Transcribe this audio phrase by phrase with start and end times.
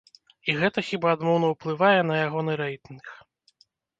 [0.51, 3.03] І гэта хіба адмоўна ўплывае на ягоны рэйтынг.